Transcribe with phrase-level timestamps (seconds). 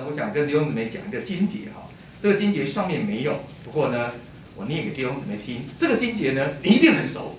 [0.00, 1.86] 那我想跟弟兄姊妹讲一个经节哈，
[2.22, 4.12] 这个经节上面没有，不过呢，
[4.56, 5.60] 我念给弟兄姊妹听。
[5.76, 7.36] 这个经节呢，你一定很熟，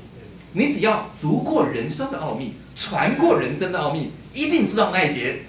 [0.53, 5.39] 你只要读过人生的奥秘，传过人生的奥秘，一定知道那一节，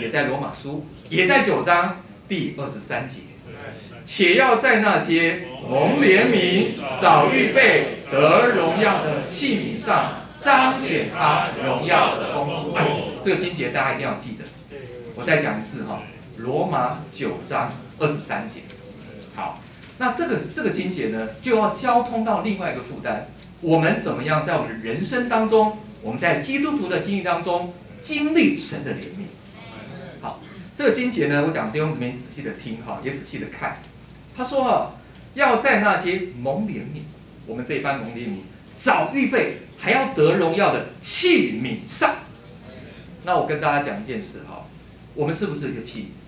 [0.00, 3.16] 也在罗马书，也在九章第二十三节。
[4.06, 12.72] 且要在那些蒙怜悯、早预备得荣耀的器皿上，彰显他荣耀的丰富。
[12.72, 12.86] 哎，
[13.22, 14.44] 这个经节大家一定要记得。
[15.14, 16.02] 我再讲一次哈，
[16.36, 18.60] 罗马九章二十三节。
[19.34, 19.60] 好，
[19.98, 23.26] 那这个这个经节呢，就要交通到另外一个负担。
[23.60, 29.26] 我们怎么样在我们人生当中，我们在基督徒的经历当中经历神的怜悯？
[30.20, 30.40] 好，
[30.74, 33.78] 这个经节呢，我想弟兄姊妹仔细的听哈，也仔细的看。
[34.36, 34.96] 他说哈，
[35.34, 37.02] 要在那些蒙怜悯，
[37.46, 38.40] 我们这一班蒙怜悯，
[38.76, 42.16] 早预备还要得荣耀的器皿上。
[43.24, 44.66] 那我跟大家讲一件事哈，
[45.14, 46.23] 我们是不是一个器皿？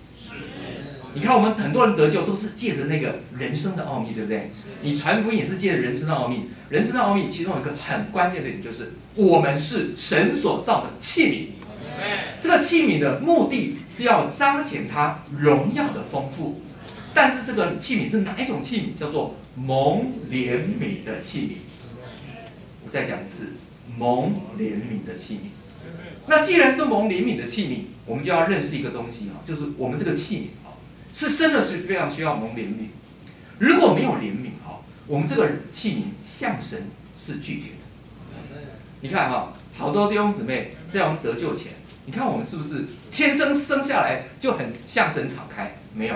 [1.13, 4.51] 你看我们很多人得救都是借着那个人生的奥秘，对不对？
[4.83, 6.49] 你传福音也是借着人生的奥秘。
[6.69, 11.47] 人生的奥秘其中有一个很关键的点，就是我们是神所造的器皿。
[12.37, 16.61] 这个器皿的目的是要彰显它荣耀的丰富。
[17.15, 18.99] 但是这个器皿是哪一种器皿？
[18.99, 21.53] 叫做蒙怜悯的器皿。
[22.85, 23.53] 我再讲一次，
[23.97, 25.47] 蒙怜悯的器皿。
[26.27, 30.75] 那既然是蒙怜悯的器皿，我们就要认识一个东西哈，就是我们这个器皿啊，
[31.13, 32.87] 是真的是非常需要蒙怜悯。
[33.59, 38.61] 如果没有怜悯哈，我们这个器皿向神是拒绝的。
[39.01, 41.73] 你看哈，好多弟兄姊妹在我们得救前，
[42.05, 45.75] 你看我们是不是天生生下来就很向神敞开？
[45.93, 46.15] 没有。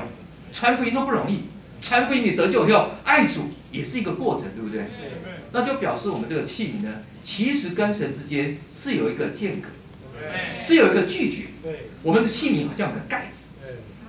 [0.52, 1.46] 传福音都不容易，
[1.82, 3.52] 传福音你得救以后爱主
[3.92, 4.86] 是一个过程，对不对？
[5.52, 9.68] 那就表示我们这个器皿呢，其实跟神之间是有一个间隔，
[10.56, 11.48] 是有一个拒绝。
[12.02, 13.56] 我们的器皿好像有个盖子，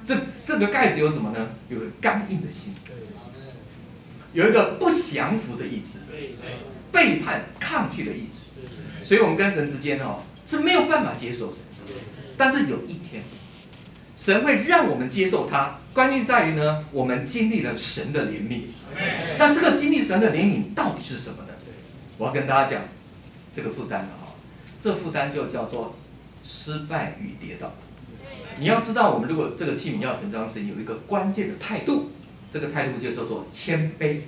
[0.04, 0.16] 这
[0.46, 1.50] 这个盖子有什么呢？
[1.68, 2.74] 有个刚硬的心，
[4.32, 5.98] 有一个不降服的意志，
[6.92, 9.04] 背叛抗拒的意志。
[9.04, 11.58] 所以我们跟神之间哦是没有办法接受神，
[12.36, 13.24] 但是有一天。
[14.22, 18.66] 神会让我们接受它，关键在于呢，我们经历了神的怜悯。
[19.36, 21.48] 那这个经历神的怜悯到底是什么呢？
[22.18, 22.82] 我要跟大家讲
[23.52, 24.34] 这个负担了哈，
[24.80, 25.96] 这负担就叫做
[26.44, 27.72] 失败与跌倒。
[28.60, 32.12] 你要知道，我们如果这个器皿要成装时，有一个关键的态度，
[32.52, 34.18] 这个态度就叫做谦卑。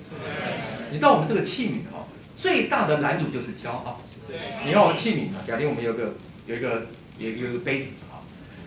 [0.90, 4.00] 你知道我们这个器皿哈，最大的拦阻就是骄傲。
[4.66, 6.14] 你看我们器皿啊，假定我们有个
[6.46, 7.90] 有一个有有一个杯子。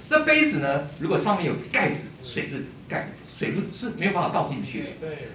[0.10, 4.88] 这杯子呢，如果上面有盖子，水是盖，水路是没有办法倒进去的。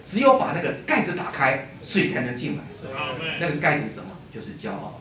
[0.03, 2.63] 只有把那个盖子打开，水才能进来。
[3.39, 4.11] 那个盖子是什么？
[4.35, 4.99] 就是骄傲。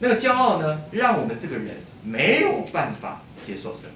[0.00, 3.90] 那个骄傲呢，让我们这个人没有办法接受神。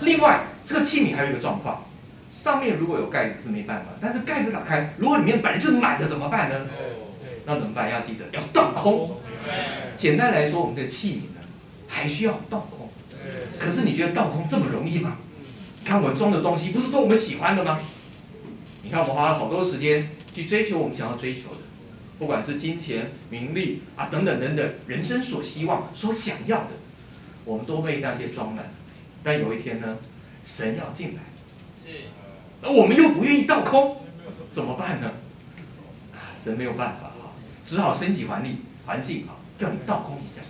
[0.00, 1.84] 另外，这个器皿还有一个状况，
[2.30, 6.66] 上面如果有盖子是没办法，但是盖子打开，如果里面本来就满的怎么办呢？
[7.44, 7.90] 那怎么办？
[7.90, 9.16] 要记得要倒空。
[9.94, 11.40] 简单来说，我们的器皿呢，
[11.86, 12.88] 还需要倒空。
[13.58, 15.16] 可是你觉得倒空这么容易吗？
[15.84, 17.80] 看我们装的东西不是都我们喜欢的吗？
[18.82, 21.58] 你看我们花了好多时间去追求我们想要追求的，
[22.18, 26.70] 不管是金钱、名利啊等等等等，人生所希望、所想要的，
[27.44, 28.64] 我们都被那些装满。
[29.24, 29.98] 但有一天呢，
[30.44, 31.22] 神要进来，
[32.62, 33.96] 而我们又不愿意倒空，
[34.52, 35.12] 怎么办呢？
[36.12, 37.34] 啊，神没有办法啊，
[37.66, 40.40] 只好升级环境，环境啊，叫你倒空一下。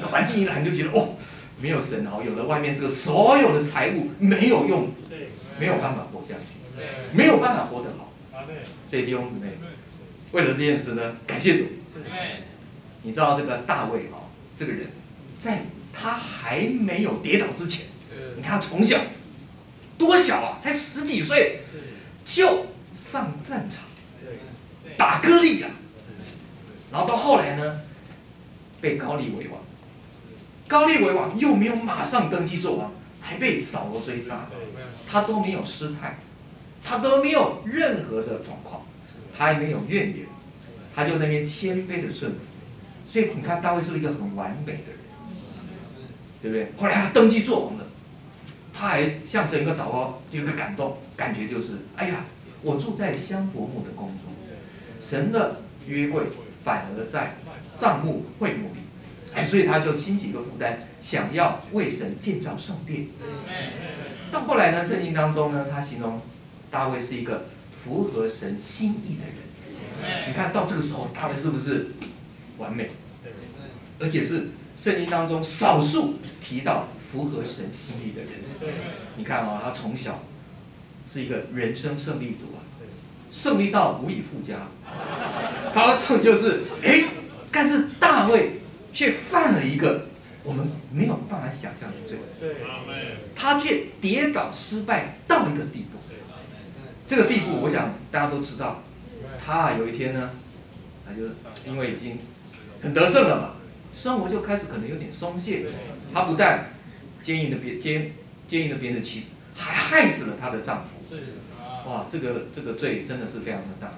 [0.00, 1.16] 那环境一来，你就觉得哦。
[1.60, 4.92] 没有神哦，有了外面这个所有的财物没有用，
[5.58, 6.82] 没有办法活下去，
[7.12, 8.12] 没有办法活得好。
[8.88, 9.58] 所以弟兄姊妹，
[10.32, 11.64] 为了这件事呢，感谢主。
[13.02, 14.90] 你知道这个大卫哈，这个人，
[15.38, 17.86] 在他还没有跌倒之前，
[18.36, 18.98] 你看他从小
[19.96, 21.60] 多小啊，才十几岁，
[22.24, 23.84] 就上战场
[24.96, 25.68] 打歌利亚，
[26.90, 27.80] 然后到后来呢，
[28.80, 29.60] 被高丽为王。
[30.70, 34.46] 高丽为王又没有马上登基做王，还被扫罗追杀，
[35.04, 36.16] 他都没有失态，
[36.80, 38.82] 他都没有任何的状况，
[39.36, 40.26] 他也没有怨言，
[40.94, 42.38] 他就那边谦卑的顺服。
[43.08, 45.00] 所以你看大卫是一个很完美的人，
[46.40, 46.72] 对不对？
[46.76, 47.84] 后来他登基做王了，
[48.72, 52.26] 他还向神一个祷告，有一个感动，感觉就是：哎呀，
[52.62, 54.32] 我住在香柏木的宫中，
[55.00, 55.56] 神的
[55.88, 56.22] 约柜
[56.62, 57.38] 反而在
[57.76, 58.80] 帐幕会幕里。
[59.34, 63.08] 哎，所以他就兴起一个负担，想要为神建造圣殿。
[64.32, 66.20] 到后来呢，圣经当中呢，他形容
[66.70, 70.28] 大卫是一个符合神心意的人。
[70.28, 71.88] 你看到这个时候，大卫是不是
[72.58, 72.90] 完美？
[73.98, 78.30] 而且是圣经当中少数提到符合神心意的人。
[79.16, 80.22] 你看啊，他从小
[81.06, 82.58] 是一个人生胜利组啊，
[83.30, 84.68] 胜利到无以复加。
[85.74, 87.04] 他这就是哎，
[87.52, 88.59] 但是大卫
[88.92, 90.08] 却犯了一个
[90.42, 92.18] 我们没有办法想象的罪。
[93.34, 95.98] 他却跌倒失败到一个地步。
[97.06, 98.82] 这个地步，我想大家都知道。
[99.44, 100.30] 他有一天呢，
[101.06, 101.22] 他就
[101.70, 102.18] 因为已经
[102.82, 103.56] 很得胜了嘛，
[103.92, 105.66] 生活就开始可能有点松懈。
[106.12, 106.70] 他不但
[107.22, 108.12] 奸淫了别奸
[108.46, 111.16] 奸淫了别人的妻子，还害死了他的丈夫。
[111.88, 113.92] 哇，这个这个罪真的是非常的大。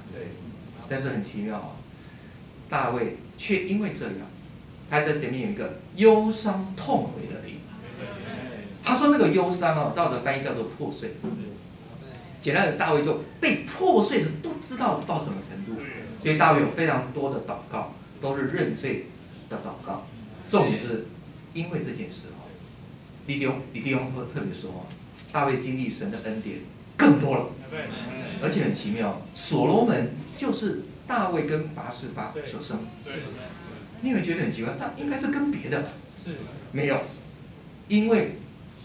[0.88, 1.77] 但是很奇妙啊，
[2.71, 4.15] 大卫却因为这样，
[4.93, 7.61] 他在前面有一个忧伤痛悔的灵。
[8.85, 11.15] 他说那个忧伤哦，照着翻译叫做破碎。
[12.43, 15.81] 简单的，大卫就被破碎的不知道到什么程度，
[16.23, 19.06] 所以大卫有非常多的祷告，都是认罪
[19.49, 20.05] 的祷告。
[20.50, 21.06] 重点是
[21.55, 22.45] 因为这件事哦，
[23.27, 24.85] 弟兄弟兄特特别说哦，
[25.33, 26.59] 大卫经历神的恩典
[26.99, 27.47] 更多了，
[28.43, 32.81] 而且很奇妙，所罗门就是大卫跟拔示巴所生，
[34.02, 35.93] 你会觉得很奇怪，他应该是跟别的，
[36.72, 37.00] 没有，
[37.88, 38.37] 因为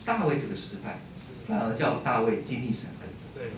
[0.06, 1.00] 大卫这个失败，
[1.48, 2.84] 反而叫大卫经历神
[3.36, 3.52] 对。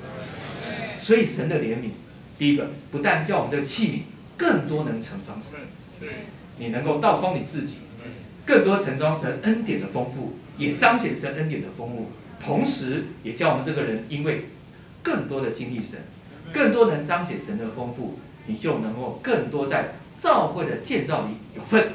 [0.97, 1.91] 所以神的怜悯，
[2.37, 3.99] 第一个不但叫我们的器皿
[4.37, 5.59] 更多能盛装神，
[6.57, 7.75] 你能够倒空你自己，
[8.45, 12.07] 更多盛装神恩典的丰富，也彰显神恩典的丰富，
[12.39, 14.45] 同时也叫我们这个人因为
[15.01, 15.99] 更多的经历神，
[16.53, 21.93] 更多能彰显神的丰富，你就能够更多在教会的建造里有份。